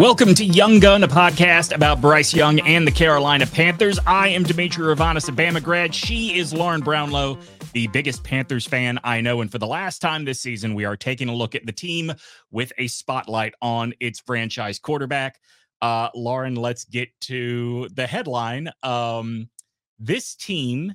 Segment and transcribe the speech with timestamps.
[0.00, 3.98] Welcome to Young Gun, a podcast about Bryce Young and the Carolina Panthers.
[4.06, 5.94] I am Dimitri Ravanis, a Bama grad.
[5.94, 7.38] She is Lauren Brownlow,
[7.74, 9.42] the biggest Panthers fan I know.
[9.42, 12.14] And for the last time this season, we are taking a look at the team
[12.50, 15.38] with a spotlight on its franchise quarterback.
[15.82, 18.70] Uh, Lauren, let's get to the headline.
[18.82, 19.50] Um,
[19.98, 20.94] this team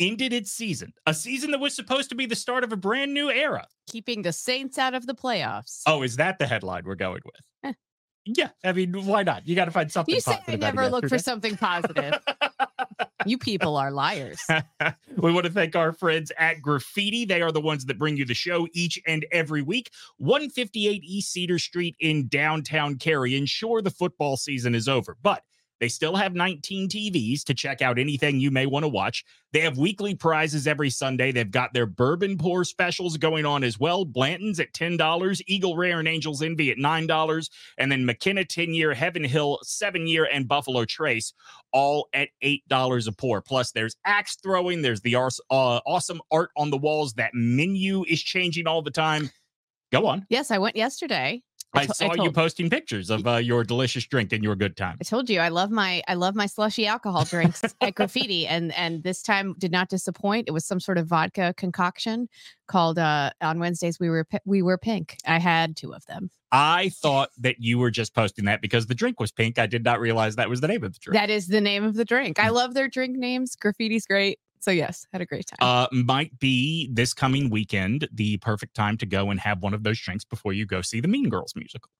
[0.00, 3.14] ended its season, a season that was supposed to be the start of a brand
[3.14, 3.64] new era.
[3.88, 5.82] Keeping the Saints out of the playoffs.
[5.86, 7.40] Oh, is that the headline we're going with?
[8.26, 9.46] Yeah, I mean, why not?
[9.46, 10.14] You got to find something.
[10.14, 12.14] You say I positive out of never look for something positive.
[13.26, 14.40] you people are liars.
[15.16, 17.26] we want to thank our friends at Graffiti.
[17.26, 19.90] They are the ones that bring you the show each and every week.
[20.18, 23.36] 158 East Cedar Street in downtown Cary.
[23.36, 25.42] And sure, the football season is over, but
[25.84, 29.22] they still have 19 TVs to check out anything you may want to watch.
[29.52, 31.30] They have weekly prizes every Sunday.
[31.30, 34.06] They've got their bourbon pour specials going on as well.
[34.06, 38.94] Blanton's at $10, Eagle Rare and Angels Envy at $9, and then McKenna 10 year,
[38.94, 41.34] Heaven Hill 7 year, and Buffalo Trace
[41.70, 43.42] all at $8 a pour.
[43.42, 47.12] Plus, there's axe throwing, there's the uh, awesome art on the walls.
[47.12, 49.30] That menu is changing all the time.
[49.92, 50.24] Go on.
[50.30, 51.42] Yes, I went yesterday.
[51.74, 54.96] I, saw you told, posting pictures of uh, your delicious drink and your good time.
[55.00, 58.72] I told you I love my I love my slushy alcohol drinks at graffiti and
[58.74, 60.48] and this time did not disappoint.
[60.48, 62.28] It was some sort of vodka concoction
[62.66, 65.16] called uh on Wednesdays we were we were pink.
[65.26, 66.30] I had two of them.
[66.52, 69.58] I thought that you were just posting that because the drink was pink.
[69.58, 71.14] I did not realize that was the name of the drink.
[71.14, 72.38] That is the name of the drink.
[72.38, 73.56] I love their drink names.
[73.56, 74.38] Graffiti's great.
[74.64, 75.58] So yes, had a great time.
[75.60, 79.82] uh, might be this coming weekend the perfect time to go and have one of
[79.82, 81.90] those drinks before you go see the Mean Girls musical.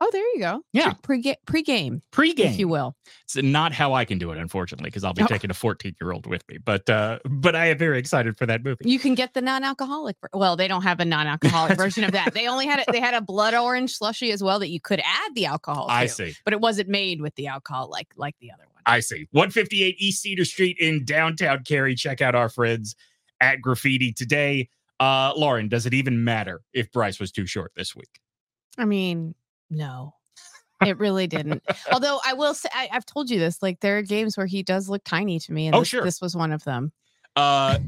[0.00, 0.62] oh, there you go.
[0.72, 0.92] yeah.
[1.02, 2.52] Pre pre game, Pre-game.
[2.52, 2.94] if you will.
[3.24, 5.26] It's not how I can do it, unfortunately, because I'll be Oh.
[5.26, 6.58] taking a 14 year old with me.
[6.58, 8.84] But uh, but I am very excited for that movie.
[8.88, 10.16] You can get the non-alcoholic.
[10.32, 12.32] Well, they don't have a non-alcoholic version of that.
[12.32, 12.86] They only had it.
[12.92, 15.86] They had a blood orange slushy as well that you could add the alcohol.
[15.88, 16.34] To, I see.
[16.44, 18.68] but it wasn't made with the alcohol like like the other one.
[18.86, 19.28] I see.
[19.32, 21.94] 158 East Cedar Street in downtown Cary.
[21.94, 22.94] Check out our friends
[23.40, 24.68] at Graffiti today.
[25.00, 28.20] Uh, Lauren, does it even matter if Bryce was too short this week?
[28.78, 29.34] I mean,
[29.70, 30.14] no,
[30.86, 31.62] it really didn't.
[31.92, 33.62] Although I will say, I, I've told you this.
[33.62, 36.04] Like there are games where he does look tiny to me, and Oh, this, sure.
[36.04, 36.92] this was one of them.
[37.36, 37.78] Uh,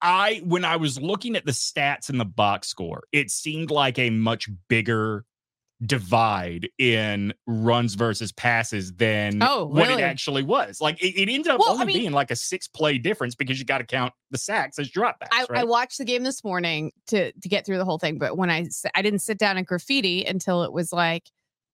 [0.00, 3.98] I when I was looking at the stats in the box score, it seemed like
[3.98, 5.24] a much bigger
[5.86, 10.80] divide in runs versus passes than Oh, what it actually was.
[10.80, 13.34] Like it, it ended up Well, I only mean- being like a six play difference
[13.34, 15.28] because you got to count the sacks as dropbacks.
[15.32, 15.60] I, right?
[15.60, 18.50] I watched the game this morning to to get through the whole thing, but when
[18.50, 21.24] I I didn't sit down at graffiti until it was like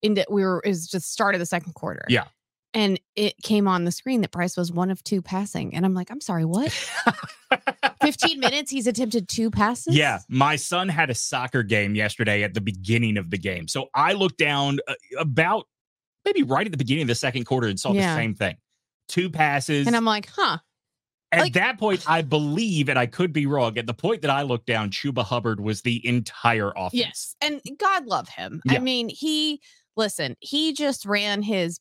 [0.03, 2.05] into we were it was just start of the second quarter.
[2.09, 2.25] Yeah.
[2.75, 5.75] And it came on the screen that Bryce was one of two passing.
[5.77, 6.73] And I'm like, I'm sorry, what?
[8.03, 9.95] 15 minutes, he's attempted two passes?
[9.95, 13.69] Yeah, my son had a soccer game yesterday at the beginning of the game.
[13.69, 15.67] So I looked down uh, about
[16.25, 18.15] maybe right at the beginning of the second quarter and saw Yeah.
[18.15, 18.57] the same thing.
[19.09, 19.87] Two passes.
[19.87, 20.59] And I'm like, huh.
[21.31, 24.31] at like- that point, I believe, and I could be wrong, at the point that
[24.31, 26.95] I looked down, Chuba Hubbard was the entire offense.
[26.95, 27.37] Yes.
[27.41, 28.61] And God love him.
[28.65, 28.75] Yeah.
[28.75, 29.61] I mean, he
[29.97, 31.79] listen, he just ran his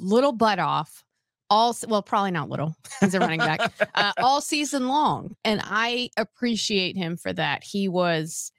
[0.00, 1.04] little butt off
[1.50, 2.76] all well, probably not little.
[3.00, 3.72] He's a running back.
[3.94, 5.34] uh, all season long.
[5.44, 7.64] And I appreciate him for that.
[7.64, 8.52] He was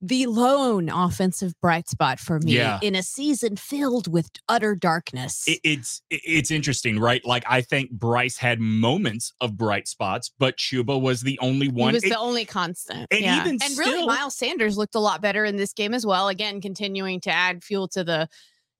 [0.00, 2.78] the lone offensive bright spot for me Yeah.
[2.82, 5.44] in a season filled with utter darkness.
[5.46, 7.22] It- it's it's interesting, right?
[7.26, 11.90] Like I think Bryce had moments of bright spots, but Chuba was the only one.
[11.90, 13.06] he was It- the only constant.
[13.10, 13.42] and yeah.
[13.42, 16.28] even and really, still- Miles Sanders looked a lot better in this game as well.
[16.28, 18.26] Again, continuing to add fuel to the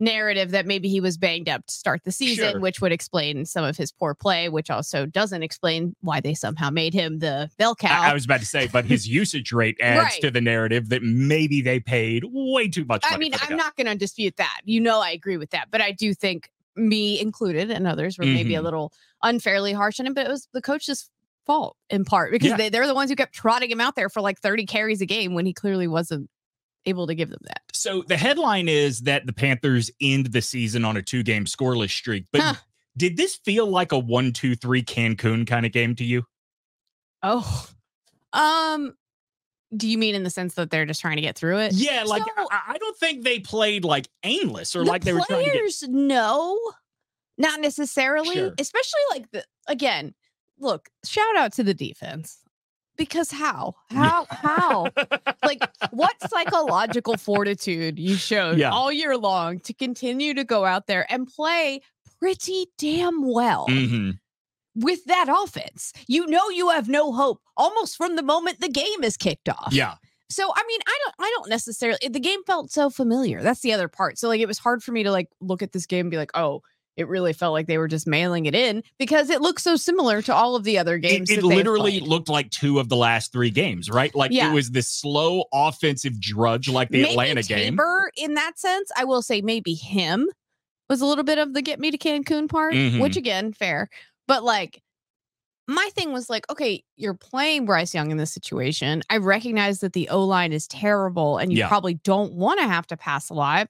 [0.01, 2.61] narrative that maybe he was banged up to start the season, Sure.
[2.61, 6.71] which would explain some of his poor play, which also doesn't explain why they somehow
[6.71, 8.03] made him the bell cow.
[8.03, 10.21] I, I was about to say, but his usage rate adds Right.
[10.23, 13.05] to the narrative that maybe they paid way too much.
[13.09, 13.55] I mean, I'm guy.
[13.57, 14.61] not going to dispute that.
[14.65, 18.25] You know, I agree with that, but I do think me included and others were
[18.25, 18.65] maybe a Mhm.
[18.65, 20.15] little unfairly harsh on him.
[20.15, 21.11] But it was the coach's
[21.47, 22.57] fault in part because Yeah.
[22.57, 25.07] they, they're the ones who kept trotting him out there for like 30 carries a
[25.07, 26.31] game when he clearly wasn't
[26.87, 27.63] able to give them that.
[27.73, 32.27] So the headline is that the Panthers end the season on a two-game scoreless streak.
[32.33, 32.55] But Huh.
[32.97, 36.25] did this feel like a one-two-three Cancun kind of game to you?
[37.23, 37.69] Oh,
[38.33, 38.95] um,
[39.77, 41.73] do you mean in the sense that they're just trying to get through it?
[41.75, 45.13] Yeah, like So- I, I don't think they played like aimless or the like they
[45.13, 45.53] were trying to get.
[45.53, 46.59] players no
[47.39, 48.53] not necessarily Sure.
[48.59, 50.15] especially like the again
[50.59, 52.39] look shout out to the defense
[52.97, 54.89] because how how how
[55.45, 55.61] like
[55.91, 56.10] what
[56.45, 58.71] psychological fortitude you showed Yeah.
[58.71, 61.81] all year long to continue to go out there and play
[62.19, 64.19] pretty damn well Mhm.
[64.75, 69.03] with that offense you know you have no hope almost from the moment the game
[69.03, 69.95] is kicked off Yeah,
[70.31, 73.43] So I mean, I don't I don't necessarily the game felt so familiar.
[73.43, 74.17] That's the other part.
[74.17, 76.17] So like it was hard for me to like look at this game and be
[76.19, 76.63] like, oh,
[77.01, 80.23] it really felt like they were just mailing it in because it looks so similar
[80.23, 81.31] to all of the other games.
[81.31, 84.15] It, it literally looked like two of the last three games, right?
[84.15, 84.51] Like Yeah.
[84.51, 87.73] it was this slow offensive drudge, like the maybe Atlanta game.
[87.73, 90.29] Tabor, in that sense, I will say maybe him
[90.89, 93.01] was a little bit of the get me to Cancun part, Mhm.
[93.01, 93.89] which again, fair.
[94.29, 94.83] But like
[95.69, 99.03] my thing was like, okay, you're playing Bryce Young in this situation.
[99.09, 101.69] I recognize that the O line is terrible and you Yeah.
[101.69, 103.69] probably don't want to have to pass a lot.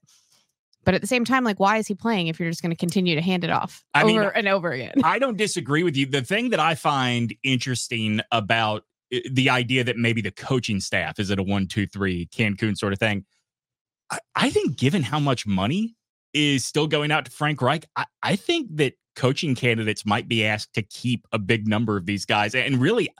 [0.84, 2.76] But at the same time, like, why is he playing if you're just going to
[2.76, 4.94] continue to hand it off I mean, over and over again?
[5.04, 6.06] I don't disagree with you.
[6.06, 8.84] The thing that I find interesting about
[9.14, 12.76] uh, the idea that maybe the coaching staff is it a one, two, three Cancun
[12.76, 13.24] sort of thing.
[14.10, 15.96] I, I think given how much money
[16.32, 20.46] is still going out to Frank Reich, I, I think that coaching candidates might be
[20.46, 22.54] asked to keep a big number of these guys.
[22.54, 23.10] And really,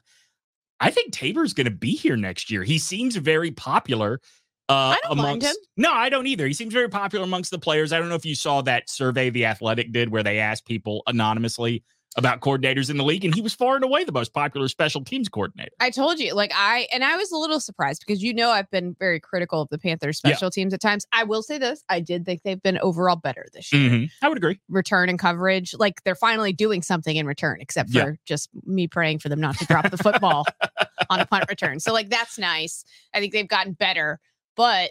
[0.81, 2.62] I think Tabor's going to be here next year.
[2.62, 4.21] He seems very popular.
[4.70, 5.55] Uh, I don't mind him.
[5.76, 6.46] No, I don't either.
[6.46, 7.93] He seems very popular amongst the players.
[7.93, 11.02] I don't know if you saw that survey the Athletic did where they asked people
[11.06, 11.82] anonymously
[12.17, 15.05] about coordinators in the league, and he was far and away the most popular special
[15.05, 15.70] teams coordinator.
[15.78, 18.69] I told you, like I and I was a little surprised because you know I've
[18.70, 20.31] been very critical of the Panthers Yeah.
[20.32, 21.06] special teams at times.
[21.12, 23.88] I will say this: I did think they've been overall better this year.
[23.90, 24.11] Mhm.
[24.23, 24.58] I would agree.
[24.69, 28.11] Return and coverage, like they're finally doing something in return, except for Yeah.
[28.26, 30.46] just me praying for them not to drop the football
[31.11, 31.78] on a punt return.
[31.78, 32.84] So like that's nice.
[33.14, 34.19] I think they've gotten better,
[34.61, 34.91] but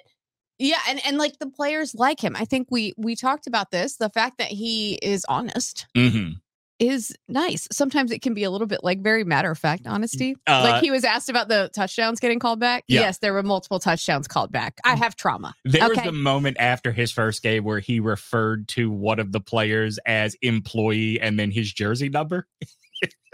[0.57, 2.35] yeah, and and like the players like him.
[2.35, 3.97] I think we we talked about this.
[3.97, 6.33] The fact that he is honest Mhm.
[6.79, 7.67] is nice.
[7.71, 10.35] Sometimes it can be a little bit like very matter of fact honesty.
[10.47, 12.83] Uh, like he was asked about the touchdowns getting called back.
[12.87, 13.01] Yeah.
[13.01, 14.79] Yes, there were multiple touchdowns called back.
[14.83, 15.53] I have trauma.
[15.65, 16.07] There was Okay.
[16.07, 20.35] the moment after his first game where he referred to one of the players as
[20.41, 22.47] employee and then his jersey number.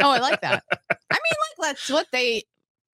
[0.01, 0.63] Oh, I like that.
[0.69, 0.75] I
[1.13, 2.43] mean, like that's what they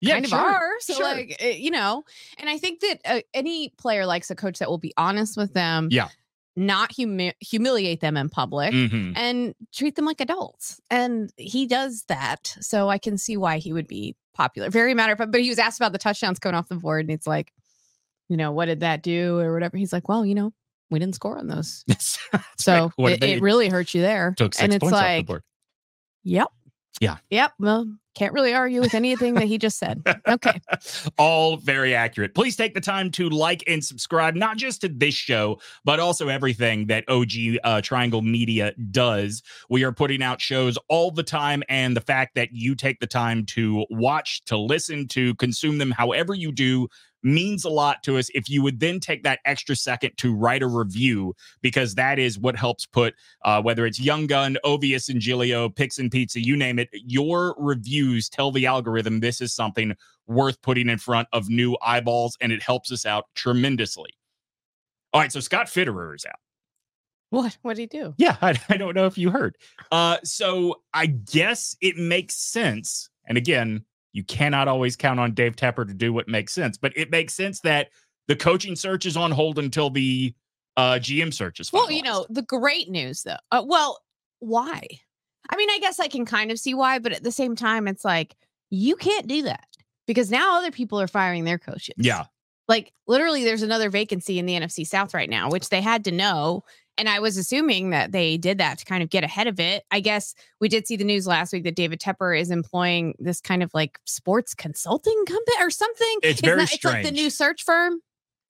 [0.06, 0.70] kind of are.
[0.80, 1.04] So, sure.
[1.04, 2.04] like, eh, you know,
[2.38, 5.54] and I think that uh, any player likes a coach that will be honest with
[5.54, 5.88] them.
[5.92, 6.10] Yeah.
[6.56, 8.74] Not humi- humiliate them in public.
[8.74, 9.14] Mhm.
[9.16, 10.82] And treat them like adults.
[10.90, 12.56] And he does that.
[12.60, 14.70] So I can see why he would be popular.
[14.70, 17.06] Very matter of fact, but he was asked about the touchdowns going off the board.
[17.06, 17.54] And it's like,
[18.28, 19.78] you know, what did that do or whatever?
[19.78, 20.52] He's like, well, you know,
[20.90, 21.86] we didn't score on those.
[22.58, 23.22] So right.
[23.22, 24.34] It, it really hurts you there.
[24.38, 25.44] took six and it's points off the like, board.
[26.24, 26.48] yep.
[27.02, 27.18] Yeah.
[27.32, 27.54] Yep.
[27.60, 30.04] Well, can't really argue with anything that he just said.
[30.28, 30.62] Okay.
[31.18, 32.36] All very accurate.
[32.36, 36.28] Please take the time to like and subscribe, not just to this show, but also
[36.28, 39.42] everything that OG uh, Triangle Media does.
[39.68, 43.08] We are putting out shows all the time, and the fact that you take the
[43.08, 46.88] time to watch, to listen, to consume them, however you do,
[47.24, 48.30] means a lot to us.
[48.34, 52.40] If you would then take that extra second to write a review, because that is
[52.40, 53.14] what helps put
[53.44, 57.56] uh, whether it's Young Gun, Ovies and Gilio, Pix and Pizza, you name it, your
[57.58, 59.94] reviews tell the algorithm this is something
[60.28, 64.12] worth putting in front of new eyeballs, and it helps us out tremendously.
[65.14, 66.40] All right, so Scott Fitterer is out.
[67.32, 67.58] What?
[67.62, 68.14] What did he do?
[68.18, 69.58] Yeah, I, I don't know if you heard.
[69.92, 73.10] Uh, so I guess it makes sense.
[73.26, 76.92] And again, you cannot always count on Dave Tepper to do what makes sense, but
[76.96, 77.90] it makes sense that
[78.28, 80.34] the coaching search is on hold until the
[80.78, 83.36] uh, GM search is Well, you know, the great news though.
[83.52, 84.02] Uh, well,
[84.40, 84.82] why?
[85.50, 87.88] I mean, I guess I can kind of see why, but at the same time,
[87.88, 88.36] it's like
[88.70, 89.68] you can't do that
[90.08, 91.96] because now other people are firing their coaches.
[91.98, 92.26] Yeah.
[92.68, 96.12] Like literally, there's another vacancy in the NFC South right now, which they had to
[96.12, 96.64] know.
[96.98, 99.84] And I was assuming that they did that to kind of get ahead of it.
[99.92, 103.42] I guess we did see the news last week that David Tepper is employing this
[103.42, 106.18] kind of like sports consulting company or something.
[106.22, 106.74] It's very strange.
[106.74, 108.00] It's like the new search firm.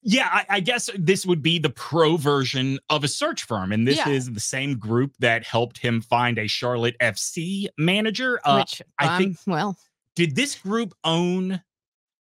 [0.03, 3.71] Yeah, I, I guess this would be the pro version of a search firm.
[3.71, 4.09] And this Yeah.
[4.09, 8.39] is the same group that helped him find a Charlotte FC manager.
[8.43, 9.77] Uh, which I um, think- well,
[10.15, 11.61] did this group own,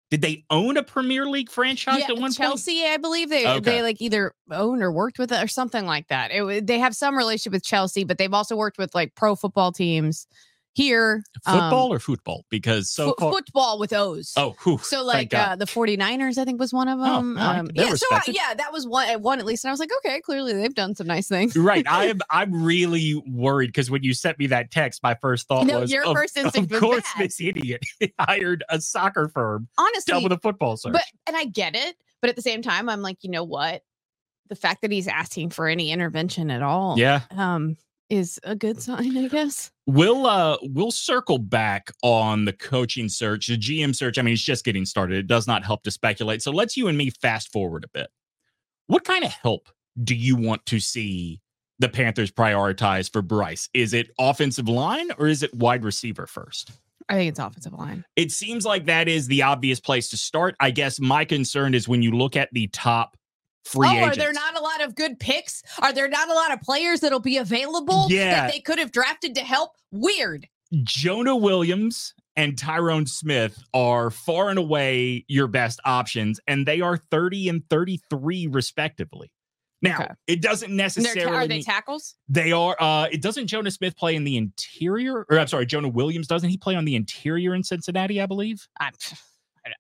[0.10, 2.36] did they own a Premier League franchise yeah, at one point?
[2.36, 3.60] Chelsea, I believe they Okay.
[3.60, 6.32] they like either owned or worked with it or something like that.
[6.32, 9.72] It, they have some relationship with Chelsea, but they've also worked with like pro football
[9.72, 10.28] teams
[10.78, 11.24] here.
[11.46, 12.46] um, Football or football?
[12.50, 14.32] Because so fo- football with O's.
[14.38, 17.36] oh, whew, So like uh, the 49ers, I think was one of Oh, them.
[17.36, 17.58] right.
[17.60, 19.64] um, yeah, so I, yeah, that was one, one at least.
[19.66, 21.56] And I was like, okay, clearly they've done some nice things.
[21.58, 21.86] Right.
[21.90, 25.80] I'm I'm really worried because when you sent me that text, my first thought No,
[25.82, 27.26] was your of, first instinct of course bad.
[27.26, 27.82] this idiot
[28.20, 30.94] hired a soccer firm to Honestly, with a football search.
[30.94, 33.82] but and I get it, but at the same time, I'm like, you know what?
[34.50, 37.22] The fact that he's asking for any intervention at all, yeah.
[37.32, 37.76] um,
[38.10, 39.72] is a good sign, I guess.
[39.86, 44.18] We'll uh we'll circle back on the coaching search, the GM search.
[44.18, 45.18] I mean, it's just getting started.
[45.18, 46.42] It does not help to speculate.
[46.42, 48.08] So let's you and me fast forward a bit.
[48.88, 49.70] What kind of help
[50.04, 51.42] do you want to see
[51.80, 53.70] the Panthers prioritize for Bryce?
[53.74, 56.72] Is it offensive line or is it wide receiver first?
[57.10, 58.04] I think it's offensive line.
[58.16, 60.56] It seems like that is the obvious place to start.
[60.60, 63.16] I guess my concern is when you look at the top
[63.68, 64.18] free oh, agents.
[64.18, 65.62] are there not a lot of good picks?
[65.82, 68.32] Are there not a lot of players that'll be available Yeah.
[68.48, 69.72] that they could have drafted to help?
[69.92, 70.48] Weird.
[70.84, 76.98] Jonah Williams and Tyron Smith are far and away your best options, and they are
[76.98, 79.32] 30 and 33 respectively.
[79.82, 80.14] Now, Okay.
[80.28, 82.16] it doesn't necessarily ta- are they tackles?
[82.28, 85.88] they are uh it doesn't Jonah Smith play in the interior or I'm sorry, Jonah
[85.88, 88.68] Williams doesn't he play on the interior in Cincinnati, I believe?
[88.80, 88.94] I'm,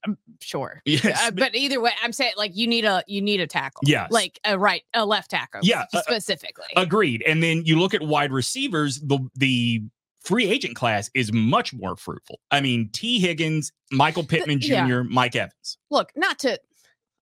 [0.05, 0.81] I'm sure.
[0.85, 1.21] Yes.
[1.27, 3.81] Uh, but either way, I'm saying like you need a you need a tackle.
[3.85, 5.61] Yeah, Like a right a left tackle.
[5.63, 6.65] Yeah, uh, uh, specifically.
[6.75, 7.23] Agreed.
[7.27, 9.83] And then you look at wide receivers, the the
[10.21, 12.39] free agent class is much more fruitful.
[12.51, 15.01] I mean, Tee Higgins, Michael Pittman Jr., yeah.
[15.09, 15.77] Mike Evans.
[15.89, 16.59] Look, not to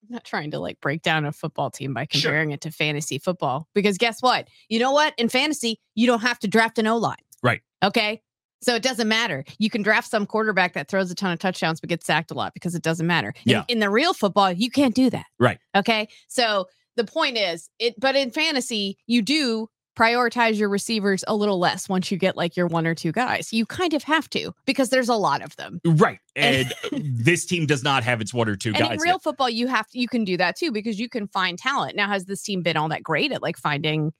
[0.08, 2.22] I'm not trying to like break down a football team by Sure.
[2.22, 4.48] comparing it to fantasy football because guess what?
[4.70, 5.14] You know what?
[5.18, 7.16] In fantasy, you don't have to draft an O line.
[7.42, 7.62] Right.
[7.84, 8.22] Okay.
[8.62, 9.44] So it doesn't matter.
[9.60, 12.34] You can draft some quarterback that throws a ton of touchdowns but gets sacked a
[12.34, 13.34] lot because it doesn't matter.
[13.46, 13.64] In- Yeah.
[13.68, 15.26] In, the real football, you can't do that.
[15.40, 15.60] Right.
[15.76, 16.08] Okay.
[16.28, 17.94] So the point is, it.
[18.00, 22.58] But in fantasy, you do prioritize your receivers a little less once you get like
[22.58, 23.54] your one or two guys.
[23.54, 25.80] You kind of have to because there's a lot of them.
[25.86, 26.20] Right.
[26.38, 28.92] And this team does not have its one or two And guys.
[28.96, 29.24] in real yet.
[29.24, 31.96] football, you have to, you can do that too because you can find talent.
[31.96, 34.12] Now, has this team been all that great at like finding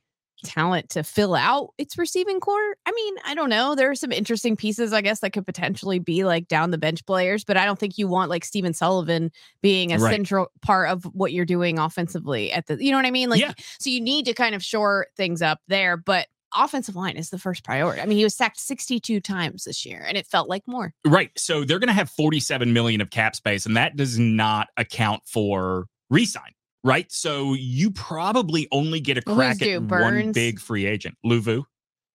[0.46, 2.76] talent to fill out its receiving core?
[2.86, 3.76] I mean, I don't know.
[3.76, 7.06] There are some interesting pieces, I guess, that could potentially be like down the bench
[7.06, 10.12] players, but I don't think you want like Stephen Sullivan being a Right.
[10.12, 13.30] central part of what you're doing offensively at the you know what I mean?
[13.30, 13.54] Like Yeah.
[13.80, 17.38] so you need to kind of shore things up there, but offensive line is the
[17.38, 18.02] first priority.
[18.02, 20.94] I mean, he was sacked 62 times this year and it felt like more.
[21.06, 21.32] Right.
[21.36, 25.24] So they're going to have 47 million of cap space, and that does not account
[25.26, 26.52] for resign.
[26.86, 27.12] Right.
[27.12, 31.16] So you probably only get a crack at one big free agent.
[31.26, 31.64] Luvu,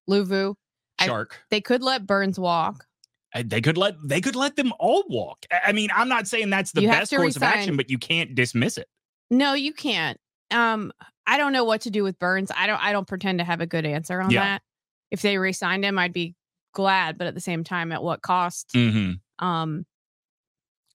[0.08, 0.54] Luvu,
[0.98, 1.32] I- Chark.
[1.50, 2.86] they could let Burns walk.
[3.34, 5.44] Uh, They could let they could let them all walk.
[5.52, 7.98] I I mean, I'm not saying that's the You best course of action, but you
[7.98, 8.88] can't dismiss it.
[9.30, 10.18] No, you can't.
[10.52, 10.92] Um,
[11.26, 12.50] I don't know what to do with Burns.
[12.56, 12.80] I don't.
[12.82, 14.44] I don't pretend to have a good answer on Yeah.
[14.44, 14.62] that.
[15.10, 16.34] If they re-signed him, I'd be
[16.74, 18.70] glad, but at the same time, at what cost?
[18.74, 19.44] Mm-hmm.
[19.44, 19.84] Um,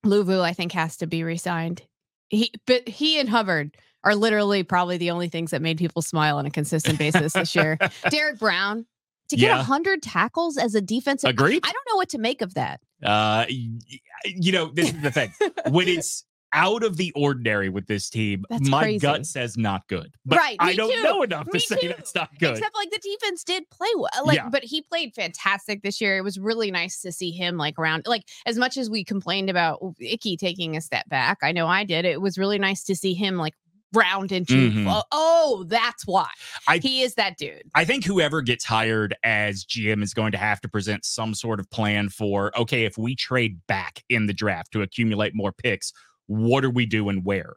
[0.06, 1.82] Luvu, I think, has to be re-signed.
[2.30, 6.38] He, but he and Hubbard are literally probably the only things that made people smile
[6.38, 7.78] on a consistent basis this year.
[8.10, 8.86] Derrick Brown
[9.30, 9.64] to get a Yeah.
[9.64, 11.30] hundred tackles as a defensive.
[11.30, 11.64] Agreed.
[11.66, 12.82] I don't know what to make of that.
[13.04, 15.34] Uh, you know, this is the thing.
[15.70, 16.24] when it's
[16.56, 19.00] out of the ordinary with this team, That's my crazy.
[19.00, 20.16] gut says not good.
[20.26, 21.04] But Right, I don't too.
[21.04, 21.88] know enough to Me say too.
[21.90, 22.58] that's not good.
[22.58, 24.26] Except like the defense did play well.
[24.26, 24.50] Like, Yeah.
[24.50, 26.18] but he played fantastic this year.
[26.18, 29.50] It was really nice to see him like around like as much as we complained
[29.50, 31.40] about Icky taking a step back.
[31.44, 32.06] I know I did.
[32.06, 33.54] It was really nice to see him like
[33.94, 34.88] round into Mhm.
[34.90, 36.28] oh, oh, that's why.
[36.68, 37.62] I- he is that dude.
[37.76, 41.62] I think whoever gets hired as GM is going to have to present some sort
[41.62, 45.94] of plan for okay, if we trade back in the draft to accumulate more picks,
[46.28, 47.56] what are we doing where?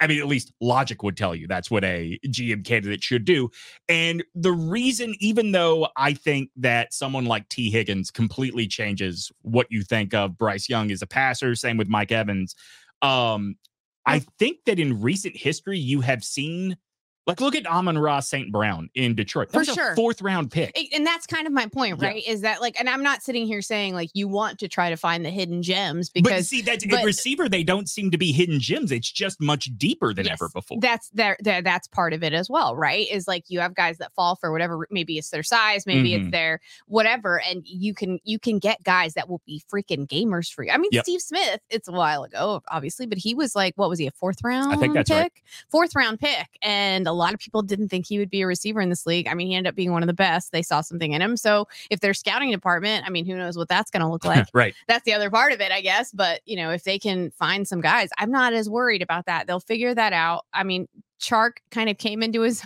[0.00, 3.50] I mean, at least logic would tell you that's what a GM candidate should do.
[3.88, 9.66] And the reason, even though I think that someone like Tee Higgins completely changes what
[9.70, 12.54] you think of Bryce Young as a passer, same with Mike Evans.
[13.02, 13.56] Um,
[14.06, 16.76] I think that in recent history, you have seen,
[17.26, 18.50] like, look at Amon-Ra St.
[18.50, 19.50] Brown in Detroit.
[19.50, 19.94] That For sure.
[19.94, 20.76] fourth round pick.
[20.92, 22.08] And that's kind of my point, Yeah.
[22.08, 22.22] right?
[22.26, 24.96] Is that like, and I'm not sitting here saying like you want to try to
[24.96, 28.32] find the hidden gems but because see, that but- receiver, they don't seem to be
[28.32, 28.90] hidden gems.
[28.90, 30.78] It's just much deeper than ever before.
[30.80, 31.62] That's there, there.
[31.62, 33.06] That's part of it as well, right?
[33.10, 34.86] Is like you have guys that fall for whatever.
[34.90, 36.22] Maybe it's their size, maybe Mhm.
[36.22, 40.52] it's their whatever, and you can you can get guys that will be freaking gamers
[40.52, 40.70] for you.
[40.72, 41.04] I mean, Yep.
[41.04, 44.10] Steve Smith, it's a while ago, obviously, but he was like, what was he a
[44.10, 44.72] fourth round?
[44.72, 45.18] I think that's pick?
[45.18, 45.32] right.
[45.70, 48.80] Fourth round pick, and a lot of people didn't think he would be a receiver
[48.80, 49.26] in this league.
[49.28, 50.52] I mean, he ended up being one of the best.
[50.52, 51.36] They saw something in him.
[51.36, 54.46] So if their scouting department, I mean, who knows what that's going to look like?
[54.54, 54.74] right.
[54.88, 56.12] that's the other part of it, I guess.
[56.12, 59.46] But you know, if they can find some guys, I'm not as worried about that.
[59.46, 60.46] They'll figure that out.
[60.54, 60.88] I mean,
[61.20, 62.62] Chark kind of came into his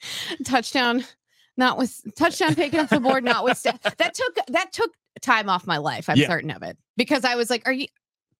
[0.44, 1.04] touchdown,
[1.56, 5.66] not with touchdown taken off the board, not with that took that took time off
[5.66, 6.08] my life.
[6.08, 6.26] I'm Yeah.
[6.28, 7.86] certain of it because I was like, "Are you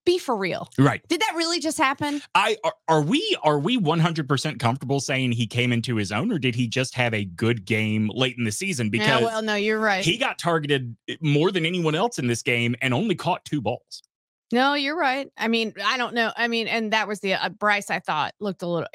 [0.05, 0.69] be for real?
[0.79, 1.07] Right.
[1.09, 5.47] Did that really just happen?" I are, are we are we 100% comfortable saying he
[5.47, 8.53] came into his own or did he just have a good game late in the
[8.53, 10.05] season because yeah, well, no, you're right.
[10.05, 13.61] he got targeted eh, more than anyone else in this game and only caught two
[13.61, 14.03] balls.
[14.53, 15.29] No, you're right.
[15.37, 16.31] I mean, I don't know.
[16.37, 17.91] I mean, and that was the uh, Bryce.
[17.91, 18.89] I thought looked a little.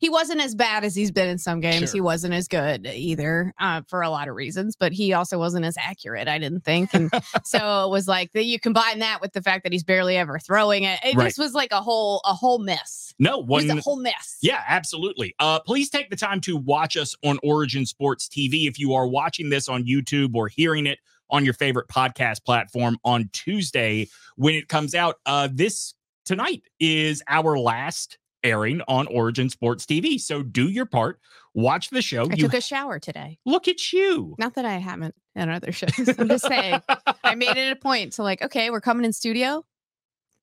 [0.00, 1.90] He wasn't as bad as he's been in some games.
[1.90, 1.96] Sure.
[1.96, 4.76] He wasn't as good either, uh, for a lot of reasons.
[4.76, 6.26] But he also wasn't as accurate.
[6.26, 7.10] I didn't think, and
[7.44, 8.44] so it was like that.
[8.44, 10.98] You combine that with the fact that he's barely ever throwing it.
[11.04, 11.26] It Right.
[11.26, 13.14] just was like a whole a whole mess.
[13.18, 14.38] No, was one a whole mess.
[14.42, 15.34] Yeah, absolutely.
[15.38, 18.66] Uh, please take the time to watch us on Origin Sports TV.
[18.66, 20.98] If you are watching this on YouTube or hearing it
[21.30, 25.16] on your favorite podcast platform on Tuesday when it comes out.
[25.26, 30.20] Uh, this tonight is our last airing on Origin Sports TV.
[30.20, 31.18] So do your part,
[31.54, 32.24] watch the show.
[32.30, 33.38] I you took a shower today.
[33.44, 34.34] look at you.
[34.38, 36.08] Not that I haven't in other shows.
[36.18, 36.80] I'm just saying.
[37.24, 39.64] I made it a point to like, okay, we're coming in studio.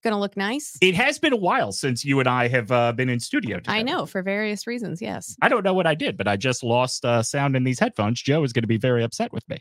[0.03, 0.77] Gonna look nice.
[0.81, 3.57] It has been a while since you and I have uh, been in studio.
[3.57, 3.77] Together.
[3.77, 4.99] I know for various reasons.
[4.99, 5.35] Yes.
[5.43, 8.19] I don't know what I did, but I just lost uh, sound in these headphones.
[8.19, 9.59] Joe is going to be very upset with me.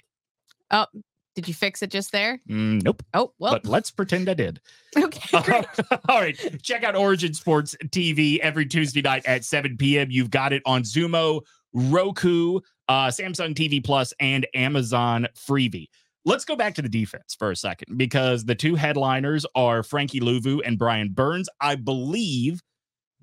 [1.34, 2.40] Did you fix it just there?
[2.48, 3.02] Mm, nope.
[3.14, 3.52] Oh well.
[3.52, 4.60] but let's pretend I did.
[4.96, 5.40] okay.
[5.42, 5.64] Great.
[6.08, 6.62] All right.
[6.62, 10.10] Check out Origin Sports TV every Tuesday night at 7 p.m.
[10.10, 15.88] You've got it on Xumo, Roku, uh, Samsung TV Plus, and Amazon Freevee.
[16.24, 20.20] Let's go back to the defense for a second because the two headliners are Frankie
[20.20, 21.48] Luvu and Brian Burns.
[21.60, 22.60] I believe,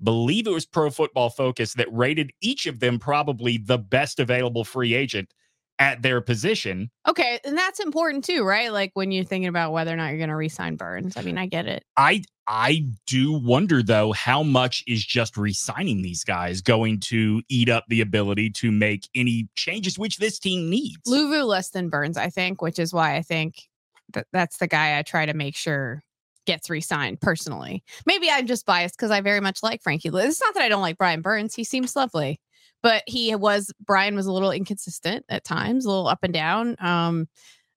[0.02, 4.64] believe it was Pro Football Focus that rated each of them probably the best available
[4.64, 5.32] free agent
[5.78, 6.90] at their position.
[7.08, 8.72] Okay, and that's important too, right?
[8.72, 11.16] Like when you're thinking about whether or not you're going to re-sign Burns.
[11.16, 11.84] I mean, I get it.
[11.96, 17.68] I I do wonder though how much is just re-signing these guys going to eat
[17.68, 20.98] up the ability to make any changes which this team needs.
[21.06, 23.68] Luvu less than Burns, I think, which is why I think
[24.14, 26.02] that that's the guy I try to make sure
[26.46, 27.84] gets re-signed personally.
[28.06, 30.08] Maybe I'm just biased because I very much like Frankie.
[30.08, 32.40] It's not that I don't like Brian Burns; he seems lovely,
[32.82, 36.76] but he was Brian was a little inconsistent at times, a little up and down.
[36.80, 37.28] Um,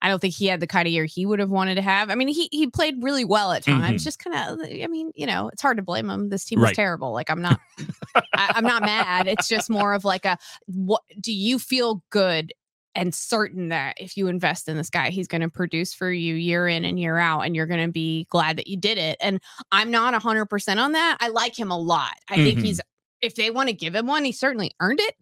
[0.04, 2.10] I don't think he had the kind of year he would have wanted to have.
[2.10, 4.02] I mean, he he played really well at times.
[4.02, 4.04] Mhm.
[4.04, 6.30] Just kind of, I mean, you know, it's hard to blame him.
[6.30, 7.14] This team was terrible.
[7.14, 7.60] Like I'm not,
[8.16, 9.28] I, I'm not mad.
[9.28, 12.52] It's just more of like a, what do you feel good
[12.96, 16.34] and certain that if you invest in this guy, he's going to produce for you
[16.36, 19.18] year in and year out, and you're going to be glad that you did it.
[19.22, 19.40] And
[19.72, 21.18] I'm not 100% on that.
[21.22, 22.16] I like him a lot.
[22.30, 22.64] I think Mhm.
[22.66, 22.82] he's,
[23.22, 25.16] if they want to give him one, he certainly earned it.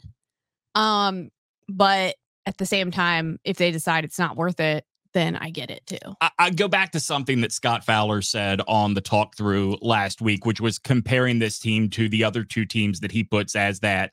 [0.76, 1.30] Um,
[1.68, 2.16] but
[2.46, 5.86] at the same time, if they decide it's not worth it, then I get it
[5.88, 5.98] too.
[6.22, 10.22] I, I go back to something that Scott Fowler said on the talk through last
[10.22, 13.80] week, which was comparing this team to the other two teams that he puts as
[13.80, 14.12] that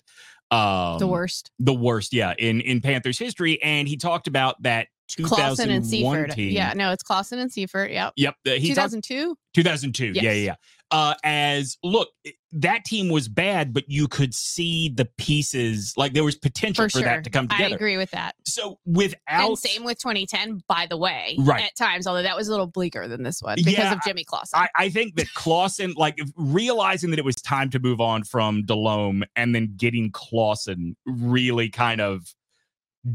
[0.51, 1.51] um the worst.
[1.59, 3.61] the worst, yeah, in in Panthers history.
[3.63, 4.89] And he talked about that
[5.23, 6.31] Clausen and 2001 Seifert.
[6.37, 6.53] team.
[6.53, 7.91] Yeah, no, it's Clausen and Seifert.
[7.91, 8.13] Yep.
[8.17, 8.35] Yep.
[8.47, 9.37] uh, He talked 2002.
[9.55, 10.07] 2002.
[10.15, 10.55] Yeah, yeah, yeah.
[10.93, 12.09] Uh, as look,
[12.53, 15.93] that team was bad, but you could see the pieces.
[15.97, 17.03] Like there was potential For for, sure.
[17.09, 17.73] that to come together.
[17.73, 18.37] I agree with that.
[18.45, 21.65] So without And same with 2010, by the way, Right.
[21.65, 24.23] at times, although that was a little bleaker than this one because Yeah, of Jimmy
[24.23, 24.61] Clausen.
[24.61, 28.63] I, I think that Clausen, like realizing that it was time to move on from
[28.65, 32.33] Delhomme and then getting Clausen really kind of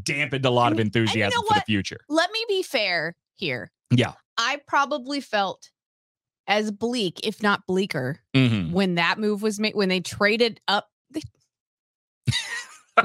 [0.04, 2.00] dampened a lot of And- you enthusiasm know for the future.
[2.10, 3.72] Let me be fair here.
[3.90, 4.14] Yeah.
[4.38, 5.70] I probably felt
[6.48, 8.72] as bleak, if not bleaker, Mhm.
[8.72, 10.90] when that move was made, when they traded up.
[11.12, 11.22] They-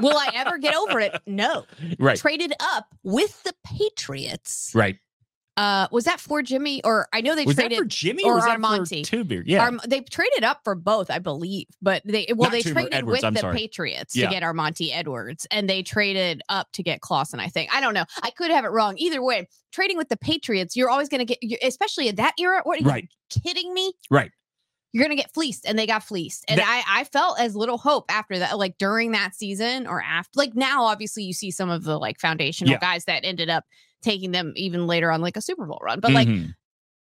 [0.01, 1.19] Will I ever get over it?
[1.25, 1.65] No.
[1.99, 2.17] Right.
[2.17, 4.71] Traded up with the Patriots.
[4.75, 4.97] Right.
[5.57, 6.83] Uh, was that for Jimmy?
[6.83, 9.43] Or I know they Was that traded for Jimmy or or that Armanti.
[9.45, 9.61] Yeah.
[9.63, 12.93] Arm- they traded up for both, I believe, but they well Not they Tuber, traded
[12.93, 13.57] Edwards, with I'm the sorry.
[13.57, 14.27] Patriots Yeah.
[14.27, 17.39] to get Armanti Edwards, and they traded up to get Clausen.
[17.39, 18.05] I think I don't know.
[18.23, 18.95] I could have it wrong.
[18.97, 22.33] Either way, trading with the Patriots, you're always going to get, you- especially in that
[22.39, 22.61] era.
[22.63, 23.09] What are you right.
[23.29, 23.93] kidding me?
[24.11, 24.31] Right.
[24.93, 26.45] You're going to get fleeced, and they got fleeced.
[26.47, 30.31] And I I felt as little hope after that, like during that season or after.
[30.35, 32.79] Like now, obviously, you see some of the like foundational Yeah.
[32.79, 33.65] guys that ended up
[34.01, 35.99] taking them even later on, like a Super Bowl run.
[35.99, 36.55] But like Mhm.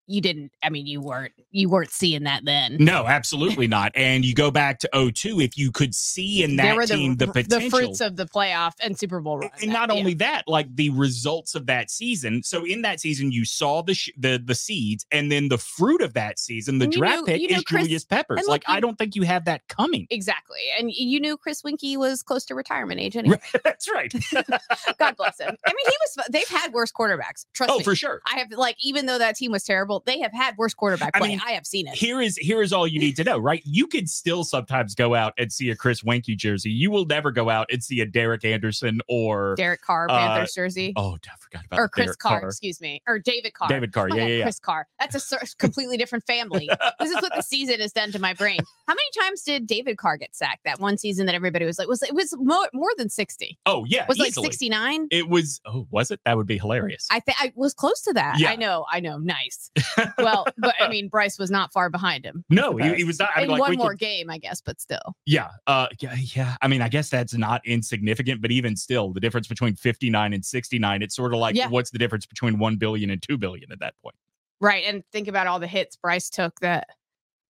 [0.09, 0.51] You didn't.
[0.63, 2.77] I mean, you weren't you weren't seeing that then.
[2.79, 3.91] No, absolutely not.
[3.93, 7.31] And you go back to 02, if you could see in that team the, the,
[7.31, 7.59] potential.
[7.59, 9.51] the fruits of the playoff and Super Bowl run.
[9.61, 9.99] and that- not yeah.
[9.99, 12.41] only that, like the results of that season.
[12.41, 16.01] So in that season, you saw the sh- the the seeds, and then the fruit
[16.01, 18.47] of that season, the draft pick you is Chris- Julius Peppers.
[18.47, 20.07] Like look, I don't think you have that coming.
[20.09, 23.15] exactly, and you knew Chris Weinke was close to retirement age.
[23.15, 23.39] Anyway.
[23.63, 24.11] That's right.
[24.97, 25.55] God bless him.
[25.65, 26.27] I mean, he was.
[26.31, 27.45] They've had worse quarterbacks.
[27.53, 27.83] Trust oh, me.
[27.83, 28.21] for sure.
[28.25, 31.25] I have like even though that team was terrible, they have had worse quarterback I
[31.25, 31.95] mean, I have seen it.
[31.95, 33.61] Here is here is all you need to know, right?
[33.65, 36.69] You could still sometimes go out and see a Chris Weinke jersey.
[36.71, 40.53] You will never go out and see a Derek Anderson or Derek Carr, uh, Panthers
[40.53, 43.69] jersey, oh, I forgot about or Chris Derek Carr, excuse me, or David Carr.
[43.69, 44.09] David Carr.
[44.11, 44.43] Oh Yeah, God, yeah, yeah.
[44.43, 44.87] Chris Carr.
[44.99, 46.69] That's a completely different family.
[46.99, 48.59] this is what the season has done to my brain.
[48.87, 51.87] How many times did David Carr get sacked that one season that everybody was like
[51.87, 53.57] was it was more, more than 60?
[53.65, 55.07] Oh yeah, Was like 69?
[55.11, 55.61] It was.
[55.65, 56.19] Oh, was it?
[56.25, 57.07] That would be hilarious.
[57.11, 58.39] I think I was close to that.
[58.39, 58.51] Yeah.
[58.51, 59.17] I know, I know.
[59.17, 59.71] Nice.
[60.17, 62.43] Well, but I mean Bryce was not far behind him.
[62.49, 63.29] no, he, he was not.
[63.35, 65.15] I In mean, like one more could, game, I guess, but still.
[65.25, 66.55] yeah, uh, yeah, yeah.
[66.61, 70.33] I mean, I guess that's not insignificant, but even still, the difference between fifty nine
[70.33, 71.67] and sixty nine, it's sort of like Yeah.
[71.69, 74.15] what's the difference between one billion and two billion at that point?
[74.61, 74.83] Right.
[74.85, 76.89] And think about all the hits Bryce took that,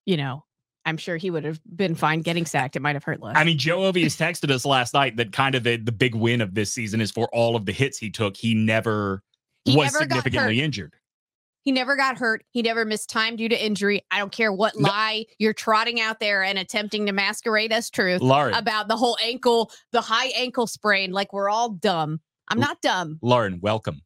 [0.05, 0.43] you know,
[0.87, 2.75] I'm sure he would have been fine getting sacked.
[2.75, 3.35] It might have hurt less.
[3.37, 6.41] I mean, Joe Ovies texted us last night that kind of the, the big win
[6.41, 8.37] of this season is for all of the hits he took.
[8.37, 9.23] He never
[9.65, 10.93] He was never significantly injured.
[11.65, 12.43] He never got hurt.
[12.51, 14.05] He never missed time due to injury.
[14.11, 14.87] I don't care what No.
[14.87, 19.17] lie you're trotting out there and attempting to masquerade as truth Lauren, about the whole
[19.21, 21.11] ankle, the high ankle sprain.
[21.11, 22.21] Like we're all dumb.
[22.49, 23.17] I'm not dumb.
[23.23, 24.01] Lauren, welcome.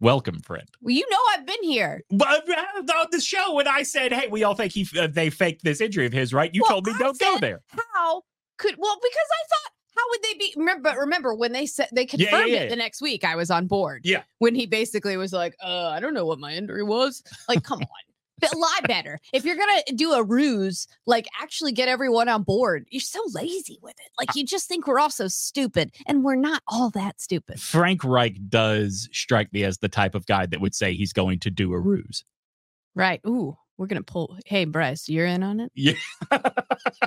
[0.00, 0.66] Welcome, friend.
[0.80, 2.02] Well, you know I've been here.
[2.10, 5.28] But uh, on the show, when I said, "Hey, we all think he uh, they
[5.30, 6.50] faked this injury of his," right?
[6.52, 7.60] You Well, told me I don't go there.
[7.94, 8.22] How
[8.58, 11.88] could well because I thought how would they be remember but remember when they said
[11.92, 12.60] they Yeah, yeah, confirmed yeah.
[12.60, 14.02] it the next week I was on board.
[14.04, 14.22] Yeah.
[14.38, 17.22] When he basically was like, uh, I don't know what my injury was.
[17.48, 17.86] Like, come on.
[18.40, 19.20] But lie better.
[19.32, 22.86] If you're gonna do a ruse, like actually get everyone on board.
[22.90, 24.08] You're so lazy with it.
[24.18, 27.60] Like you just think we're all so stupid, and we're not all that stupid.
[27.60, 31.38] Frank Reich does strike me as the type of guy that would say he's going
[31.40, 32.24] to do a ruse.
[32.96, 33.20] Right.
[33.24, 34.36] Ooh, we're gonna pull.
[34.46, 35.72] Hey, Bryce, you're in on it.
[35.74, 35.94] Yeah.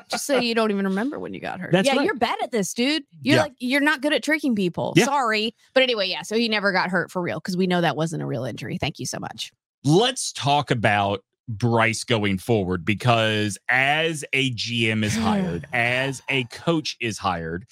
[0.10, 1.72] Just say you don't even remember when you got hurt.
[1.72, 2.06] That's yeah, right.
[2.06, 3.04] you're bad at this, dude.
[3.22, 3.42] You're Yeah.
[3.44, 4.94] like you're not good at tricking people.
[4.96, 5.06] Yeah.
[5.06, 6.24] Sorry, but anyway, yeah.
[6.24, 8.78] So he never got hurt for real because we know that wasn't a real injury.
[8.78, 9.52] Thank you so much.
[9.84, 16.98] Let's talk about Bryce going forward because as a GM is hired, as a coach
[17.00, 17.66] is hired,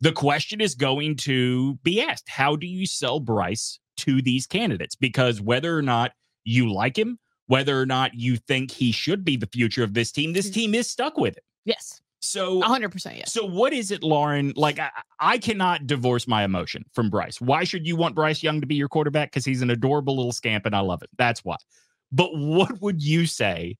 [0.00, 4.94] the question is going to be asked How do you sell Bryce to these candidates?
[4.94, 6.12] Because whether or not
[6.44, 10.12] you like him, whether or not you think he should be the future of this
[10.12, 11.44] team, this team is stuck with it.
[11.64, 13.16] Yes, So, hundred percent.
[13.16, 13.32] Yes.
[13.32, 14.52] so what is it, Lauren?
[14.56, 17.40] Like, I, I cannot divorce my emotion from Bryce.
[17.40, 19.30] Why should you want Bryce Young to be your quarterback?
[19.32, 21.10] Because he's an adorable little scamp and I love it.
[21.18, 21.56] That's why.
[22.12, 23.76] But what would you say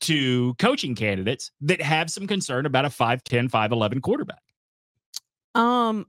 [0.00, 4.42] to coaching candidates that have some concern about a 5'10, 5'11 quarterback?
[5.54, 6.06] Um,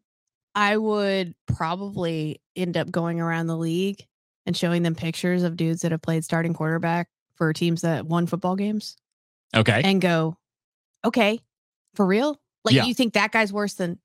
[0.56, 4.06] I would probably end up going around the league
[4.45, 8.27] and showing them pictures of dudes that have played starting quarterback for teams that won
[8.27, 8.97] football games
[9.56, 9.82] Okay.
[9.84, 10.38] and go,
[11.06, 11.39] okay,
[11.95, 12.39] for real?
[12.63, 12.86] Like Yeah.
[12.86, 13.99] you think that guy's worse than?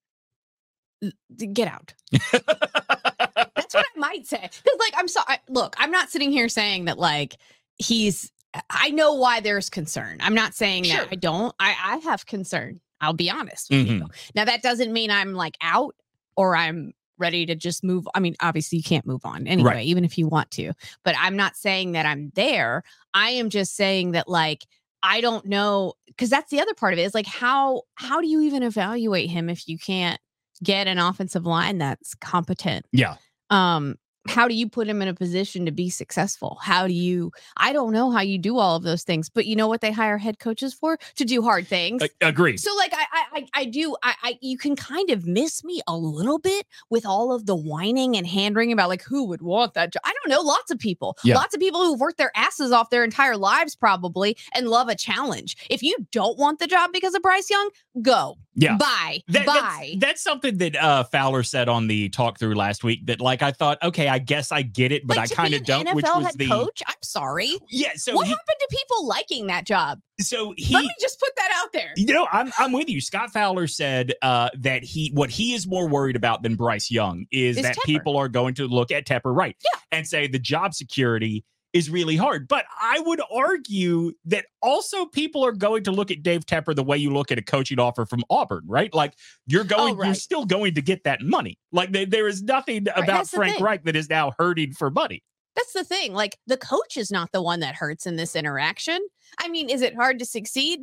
[1.37, 1.92] Get out.
[2.11, 4.40] That's what I might say.
[4.40, 5.37] Because, like, I'm sorry.
[5.49, 7.37] Look, I'm not sitting here saying that, like,
[7.77, 8.31] he's.
[8.70, 10.16] I know why there's concern.
[10.20, 10.96] I'm not saying Sure.
[11.05, 11.55] that I don't.
[11.61, 12.81] I, I have concern.
[13.03, 13.99] I'll be honest with Mhm.
[13.99, 14.07] you.
[14.35, 15.94] Now, that doesn't mean I'm like out
[16.37, 18.07] or I'm ready to just move.
[18.15, 20.73] I mean, obviously, you can't move on anyway, even if you want to.
[21.05, 22.83] But I'm not saying that I'm there.
[23.15, 24.67] I am just saying that, like,
[25.03, 28.27] I don't know because that's the other part of it is like how how do
[28.27, 30.21] you even evaluate him if you can't
[30.65, 33.17] get an offensive line that's competent yeah.
[33.51, 33.97] um
[34.29, 37.73] how do you put him in a position to be successful how do you i
[37.73, 40.19] don't know how you do all of those things but you know what they hire
[40.19, 42.59] head coaches for to do hard things A- agreed.
[42.59, 45.81] so like I, I I- I do I, I you can kind of miss me
[45.87, 49.43] a little bit with all of the whining and hand wringing about like who would
[49.43, 50.01] want that job.
[50.05, 51.17] I don't know, lots of people.
[51.25, 51.35] Yeah.
[51.37, 54.95] Lots of people who've worked their asses off their entire lives probably and love a
[54.95, 55.57] challenge.
[55.71, 57.71] If you don't want the job because of Bryce Young,
[58.03, 58.37] go.
[58.55, 58.77] Yeah.
[58.79, 59.21] Bye.
[59.29, 59.95] That- Bye.
[59.99, 63.07] That's, that's something that uh, Fowler said on the talk through last week.
[63.07, 65.65] That like I thought, okay, I guess I get it, but like I kind of
[65.65, 65.87] don't.
[65.87, 66.83] NFL which was head the coach.
[66.87, 67.57] I'm sorry.
[67.71, 67.91] yeah.
[67.97, 70.01] So what he, happened to people liking that job?
[70.21, 71.93] so he Let me just put that out there.
[71.97, 73.01] You know, I'm I'm with you.
[73.01, 77.27] Scott Fowler said uh, that he what he is more worried about than Bryce Young
[77.31, 77.85] is Is that Tepper.
[77.85, 79.81] people are going to look at Tepper right, Yeah.
[79.93, 81.45] and say the job security
[81.77, 82.49] is really hard.
[82.49, 86.83] But I would argue that also people are going to look at Dave Tepper the
[86.83, 88.93] way you look at a coaching offer from Auburn, right?
[88.95, 89.15] Like
[89.47, 91.59] you're oh, going, you're Oh, still going to get that money.
[91.73, 93.61] Like there- there is nothing about that's Frank.
[93.61, 95.23] Reich that is now hurting for money.
[95.55, 96.12] That's the thing.
[96.12, 98.99] Like the coach is not the one that hurts in this interaction.
[99.39, 100.81] I mean, is it hard to succeed?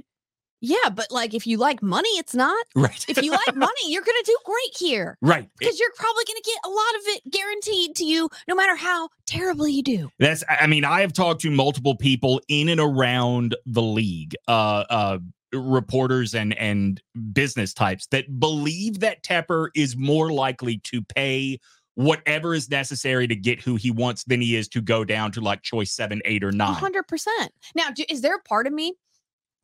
[0.66, 2.66] Yeah, but like if you like money, it's not.
[2.74, 3.06] Right.
[3.10, 5.50] If you like money, you're going to do great here right.
[5.60, 8.78] because you're probably going to get a lot of it guaranteed to you no matter
[8.78, 10.10] how terribly you do.
[10.20, 14.86] That's I mean, I have talked to multiple people in and around the league, uh
[14.90, 15.18] uh
[15.52, 17.02] reporters and and
[17.34, 21.60] business types that believe that Tepper is more likely to pay
[21.96, 25.42] whatever is necessary to get who he wants than he is to go down to
[25.42, 26.74] like choice seven, eight, or nine.
[26.74, 27.52] hundred percent.
[27.76, 28.94] Now, do, is there a part of me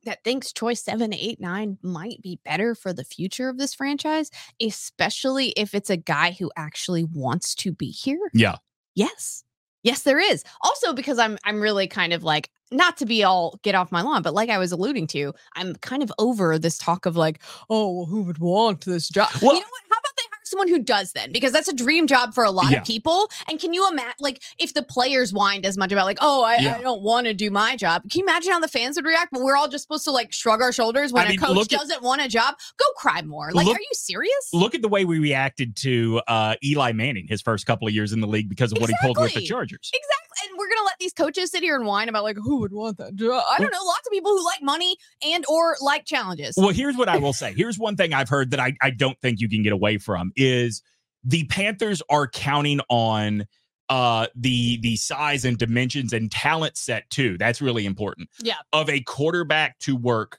[0.04, 4.30] that thinks choice seven, eight, nine might be better for the future of this franchise,
[4.60, 8.30] especially if it's a guy who actually wants to be here?
[8.32, 8.56] Yeah.
[8.94, 9.44] Yes.
[9.82, 10.44] Yes, there is.
[10.60, 14.02] Also, because I'm I'm really kind of like not to be all get off my
[14.02, 17.42] lawn, but like I was alluding to, I'm kind of over this talk of like,
[17.70, 19.30] oh, well, who would want this job?
[19.42, 19.82] Well- you know what?
[19.90, 20.09] How about
[20.50, 21.32] someone who does then?
[21.32, 22.78] Because that's a dream job for a lot Yeah.
[22.80, 23.30] of people.
[23.48, 26.56] And can you imagine, like, if the players whined as much about like, oh, I,
[26.58, 26.76] Yeah.
[26.76, 28.02] I don't want to do my job?
[28.10, 29.28] Can you imagine how the fans would react?
[29.32, 31.68] But we're all just supposed to like shrug our shoulders when I mean, a coach
[31.68, 32.56] doesn't want a job.
[32.76, 33.50] Go cry more.
[33.52, 34.48] Like, Look- are you serious?
[34.52, 38.12] Look at the way we reacted to uh Eli Manning his first couple of years
[38.12, 39.90] in the league because of what he pulled with the Chargers.
[39.92, 40.48] Exactly.
[40.48, 42.96] And we're gonna let these coaches sit here and whine about like who would want
[42.98, 43.42] that job.
[43.50, 43.84] I don't know.
[43.84, 46.54] Lots of people who like money and or like challenges.
[46.56, 47.52] Well, here's what I will say.
[47.54, 50.32] Here's one thing I've heard that I, I don't think you can get away from
[50.40, 50.82] is
[51.22, 53.46] the Panthers are counting on
[53.88, 57.36] uh the the size and dimensions and talent set too.
[57.38, 58.28] That's really important.
[58.42, 58.54] Yeah.
[58.72, 60.38] Of a quarterback to work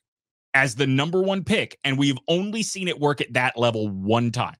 [0.53, 4.31] as the number one pick, and we've only seen it work at that level one
[4.31, 4.55] time.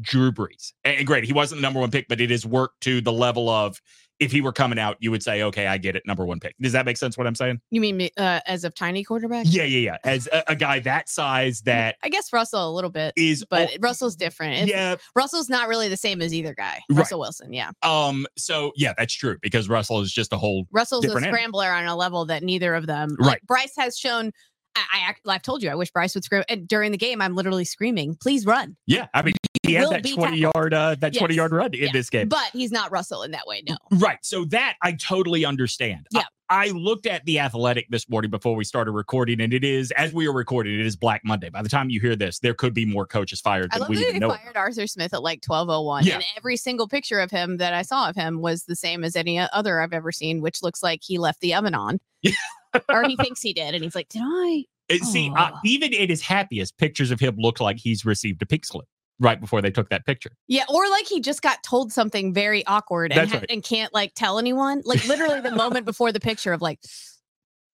[0.00, 0.72] Drew Brees.
[0.84, 3.12] And, and great, he wasn't the number one pick, but it has worked to the
[3.12, 3.80] level of
[4.22, 6.54] if he were coming out, you would say, okay, I get it, number one pick.
[6.60, 7.18] Does that make sense?
[7.18, 7.60] What I'm saying?
[7.70, 9.46] You mean uh, as of tiny quarterback?
[9.48, 9.96] Yeah, yeah, yeah.
[10.04, 13.70] As a, a guy that size that I guess Russell a little bit, is, but
[13.72, 14.54] oh, Russell's different.
[14.54, 14.96] It's- yeah.
[15.16, 16.80] Russell's not really the same as either guy.
[16.88, 16.98] Right.
[16.98, 17.70] Russell Wilson, yeah.
[17.82, 18.26] Um.
[18.38, 21.38] So yeah, that's true because Russell is just a whole Russell's a Different animal.
[21.38, 23.16] scrambler on a level that neither of them.
[23.18, 23.26] Right.
[23.26, 24.30] Like, Bryce has shown.
[24.76, 26.44] I, I I've told you I wish Bryce would scream.
[26.48, 30.02] And during the game, I'm literally screaming, "Please run!" Yeah, I mean, he had that
[30.04, 30.38] 20 tackled.
[30.54, 31.92] yard uh that 20 yard run in Yeah.
[31.92, 32.28] this game.
[32.28, 33.62] But he's not Russell in that way.
[33.68, 33.76] No.
[33.92, 34.18] Right.
[34.22, 36.06] So that I totally understand.
[36.10, 36.22] Yeah.
[36.22, 39.90] I, I looked at the athletic this morning before we started recording, and it is
[39.92, 41.48] as we are recording, it is Black Monday.
[41.48, 43.96] By the time you hear this, there could be more coaches fired I love we
[43.96, 44.28] that even they know.
[44.34, 46.04] fired Arthur Smith at like 1201.
[46.04, 46.16] Yeah.
[46.16, 49.16] And every single picture of him that I saw of him was the same as
[49.16, 52.00] any other I've ever seen, which looks like he left the oven on.
[52.20, 52.32] Yeah.
[52.90, 53.74] or he thinks he did.
[53.74, 54.64] And he's like, Did I?
[54.90, 58.46] It- see, uh, even in his happiest, pictures of him look like he's received a
[58.46, 58.86] pink slip
[59.22, 60.32] right before they took that picture.
[60.48, 60.64] Yeah.
[60.68, 63.46] Or like he just got told something very awkward and, ha- right.
[63.48, 64.82] and can't like tell anyone.
[64.84, 66.80] Like literally the moment before the picture of like,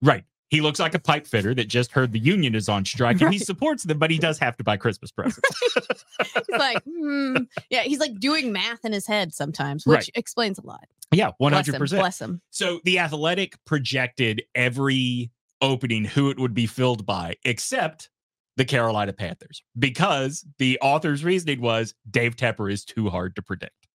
[0.01, 0.23] Right.
[0.49, 3.33] He looks like a pipe fitter that just heard the union is on strike and
[3.33, 5.41] he supports them, but he does have to buy Christmas presents.
[6.35, 7.37] he's like, hmm.
[7.69, 7.81] Yeah.
[7.83, 10.09] He's like doing math in his head sometimes, which Right.
[10.15, 10.85] explains a lot.
[11.11, 11.89] yeah, Bless him, 100%.
[11.99, 12.41] Bless him.
[12.51, 15.31] So the athletic projected every
[15.61, 18.09] opening who it would be filled by, except
[18.57, 23.87] the Carolina Panthers, because the author's reasoning was Dave Tepper is too hard to predict.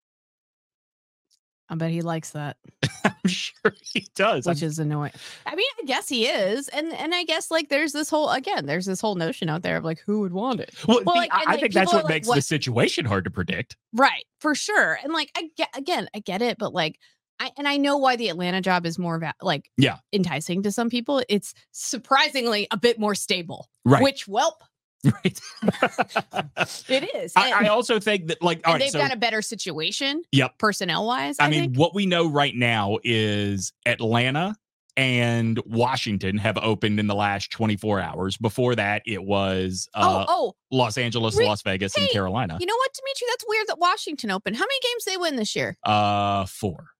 [1.69, 2.59] I bet he likes that.
[3.05, 4.47] I'm sure he does.
[4.47, 5.13] which I'm- is annoying.
[5.47, 8.67] I mean, I guess he is, and and I guess like there's this whole again,
[8.67, 11.21] there's this whole notion out there of like who would want it, well, well, see,
[11.21, 13.31] like, I, and, I think that's what are like, makes the what- situation hard to
[13.31, 13.77] predict.
[13.95, 14.25] right?
[14.41, 16.99] For sure, and like I get again, I get it, but like
[17.41, 19.99] I and I know why the Atlanta job is more va- like Yeah.
[20.13, 21.23] enticing to some people.
[21.29, 24.03] It's surprisingly a bit more stable, Right.
[24.03, 24.61] which welp
[25.25, 25.41] right.
[26.89, 27.33] it is.
[27.35, 30.23] I, and, I also think that, like, right, they've so got a better situation.
[30.31, 30.59] Yep.
[30.59, 31.37] personnel wise.
[31.41, 31.77] I, I mean, think.
[31.77, 34.55] what we know right now is Atlanta
[34.97, 38.37] and Washington have opened in the last 24 hours.
[38.37, 42.57] Before that, it was uh, oh, oh, Los Angeles, Re- Las Vegas, and Carolina.
[42.61, 43.27] you know what, Dimitri?
[43.31, 44.55] That's weird that Washington opened.
[44.57, 45.77] How many games they win this year?
[45.83, 46.91] Uh, four.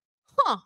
[0.45, 0.57] Huh.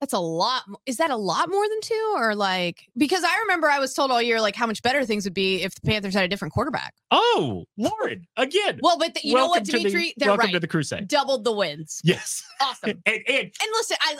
[0.00, 0.64] That's a lot.
[0.84, 4.10] Is that a lot more than two, or like because I remember I was told
[4.10, 6.52] all year like how much better things would be if the Panthers had a different
[6.52, 6.92] quarterback.
[7.10, 8.78] Oh, Lauren, again.
[8.82, 10.12] Well, but th- you know what, to the- Dimitri?
[10.18, 10.52] They're welcome right.
[10.52, 11.08] to the crusade.
[11.08, 12.00] Doubled the wins.
[12.04, 12.44] Yes.
[12.60, 12.90] Awesome.
[13.06, 14.16] And, and And listen, I,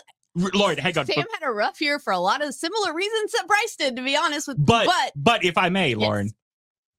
[0.55, 1.05] Lauren, hang on.
[1.07, 3.97] Sam But, had a rough year for a lot of similar reasons that Bryce did.
[3.97, 6.35] To be honest with, but, but but if I may, Lauren, Yes.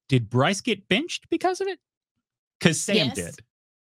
[0.08, 1.80] did Bryce get benched because of it?
[2.60, 3.14] Because Sam Yes.
[3.16, 3.34] did.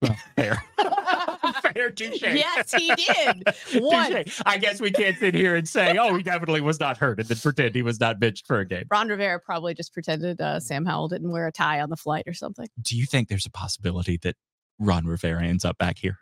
[0.02, 0.64] Well, fair.
[1.74, 2.22] fair, touche.
[2.22, 3.48] yes, he did.
[3.84, 4.24] One.
[4.46, 7.28] I guess we can't sit here and say, oh, he definitely was not hurt and
[7.28, 8.86] then pretend he was not benched for a game.
[8.92, 12.26] Ron Rivera probably just pretended uh, Sam Howell didn't wear a tie on the flight
[12.28, 12.68] or something.
[12.82, 14.36] Do you think there's a possibility that
[14.80, 16.18] Ron Rivera ends up back here?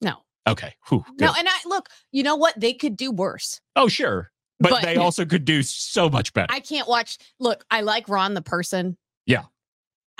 [0.00, 0.74] No, Okay.
[0.88, 1.32] Whew, no.
[1.38, 2.58] And I look, you know what?
[2.58, 3.60] They could do worse.
[3.76, 4.30] Oh, sure.
[4.58, 6.52] But, But- they also could do so much better.
[6.52, 7.18] I can't watch.
[7.38, 8.96] Look, I like Ron the person.
[9.26, 9.44] Yeah.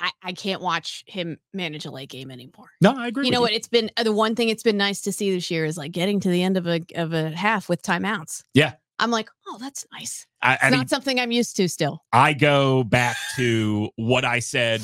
[0.01, 2.71] I, I can't watch him manage a late game anymore.
[2.81, 3.25] no, I agree.
[3.25, 3.51] You know what?
[3.53, 5.91] It's been uh, the one thing it's been nice to see this year is like
[5.91, 8.43] getting to the end of a of a half with timeouts.
[8.53, 8.73] Yeah.
[8.99, 10.27] I'm like, oh, that's nice.
[10.43, 12.03] I, It's I mean, not something I'm used to still.
[12.13, 14.81] I go back to what I said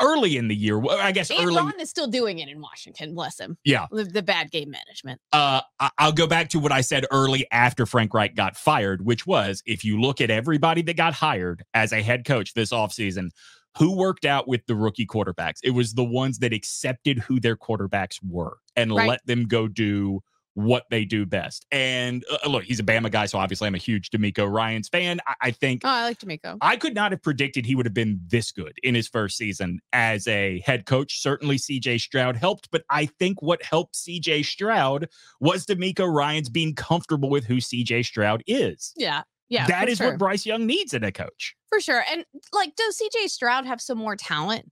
[0.00, 0.82] early in the year.
[0.88, 1.56] I guess And early.
[1.56, 3.14] Ron is still doing it in Washington.
[3.14, 3.58] Bless him.
[3.64, 3.86] Yeah.
[3.90, 5.20] The, the bad game management.
[5.32, 5.60] uh,
[5.98, 9.62] I'll go back to what I said early after Frank Reich got fired, which was
[9.66, 13.30] if you look at everybody that got hired as a head coach this offseason,
[13.78, 15.58] who worked out with the rookie quarterbacks?
[15.62, 19.08] It was the ones that accepted who their quarterbacks were and Right.
[19.08, 20.20] let them go do
[20.54, 21.64] what they do best.
[21.70, 25.20] And uh, look, he's a Bama guy, so obviously I'm a huge DeMeco Ryans fan.
[25.24, 26.58] I, I think Oh, I like DeMeco.
[26.60, 29.78] I could not have predicted he would have been this good in his first season
[29.92, 31.20] as a head coach.
[31.22, 35.06] Certainly, CJ Stroud helped, but I think what helped CJ Stroud
[35.40, 38.92] was DeMeco Ryans being comfortable with who CJ Stroud is.
[38.96, 39.22] Yeah.
[39.50, 39.66] Yeah.
[39.66, 40.08] that is sure.
[40.10, 41.54] what Bryce Young needs in a coach.
[41.68, 42.02] for sure.
[42.10, 44.70] And like, does CJ Stroud have some more talent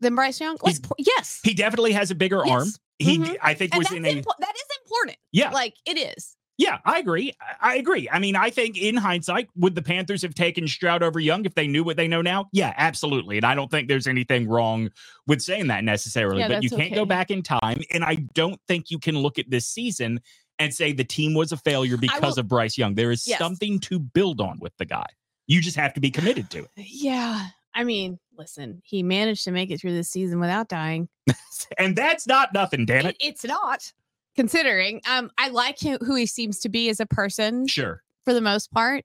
[0.00, 0.56] than Bryce Young?
[0.62, 1.40] Like, He's- po- yes.
[1.44, 2.64] He definitely has a bigger arm.
[2.64, 2.78] Yes.
[2.98, 3.36] He, Mhm.
[3.42, 5.18] I think, and was in a impo- that is important.
[5.32, 6.36] yeah, Like it is.
[6.58, 6.78] yeah.
[6.84, 7.32] I agree.
[7.60, 8.08] I- agree.
[8.10, 11.54] I mean, I think in hindsight, would the Panthers have taken Stroud over Young if
[11.54, 12.48] they knew what they know now?
[12.52, 13.36] Yeah, absolutely.
[13.38, 14.90] And I don't think there's anything wrong
[15.26, 16.38] with saying that necessarily.
[16.40, 19.38] Yeah, but you can't go back in time, and I don't think you can look
[19.40, 20.20] at this season
[20.58, 22.94] and say the team was a failure because will- of Bryce Young.
[22.94, 23.38] There is Yes.
[23.38, 25.06] something to build on with the guy.
[25.46, 26.70] You just have to be committed to it.
[26.76, 27.48] Yeah.
[27.76, 31.08] I mean, listen, he managed to make it through this season without dying.
[31.78, 33.16] And that's not nothing, damn it.
[33.20, 33.92] It- it's not.
[34.36, 35.00] considering.
[35.08, 38.02] Um, I like him, who he seems to be as a person Sure.
[38.24, 39.04] for the most part.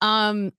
[0.00, 0.52] Um,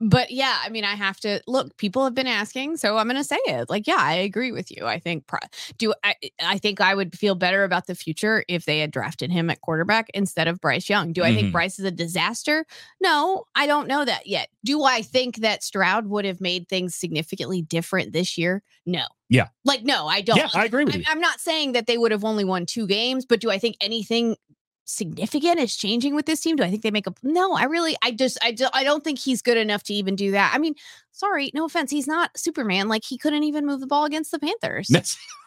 [0.00, 1.76] but yeah, I mean, I have to look.
[1.76, 3.70] People have been asking, so I'm going to say it.
[3.70, 4.86] Like, yeah, I agree with you.
[4.86, 5.38] I think pro-
[5.78, 6.14] do I?
[6.42, 9.60] I think I would feel better about the future if they had drafted him at
[9.60, 11.12] quarterback instead of Bryce Young.
[11.12, 11.34] Do I Mhm.
[11.36, 12.66] think Bryce is a disaster?
[13.00, 14.48] No, I don't know that yet.
[14.64, 18.62] Do I think that Stroud would have made things significantly different this year?
[18.86, 19.04] No.
[19.30, 19.48] Yeah.
[19.64, 20.36] Like, no, I don't.
[20.36, 21.06] Yeah, I agree with I'm, you.
[21.08, 23.76] I'm not saying that they would have only won two games, but do I think
[23.80, 24.36] anything
[24.84, 26.56] significant is changing with this team?
[26.56, 27.54] Do I think they make a no?
[27.54, 30.30] I really, I just, I, do, I don't think he's good enough to even do
[30.32, 30.52] that.
[30.54, 30.74] I mean,
[31.12, 32.88] sorry, no offense, he's not Superman.
[32.88, 34.88] Like he couldn't even move the ball against the Panthers.
[34.88, 35.16] That's